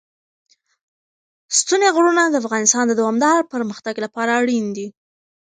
ستوني 1.57 1.87
غرونه 1.95 2.23
د 2.29 2.35
افغانستان 2.43 2.85
د 2.87 2.93
دوامداره 2.99 3.49
پرمختګ 3.53 3.95
لپاره 4.05 4.31
اړین 4.41 4.65
دي. 4.77 4.87